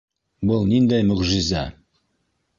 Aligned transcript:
Был 0.51 0.65
ниндәй 0.71 1.05
мөғжизә! 1.11 1.63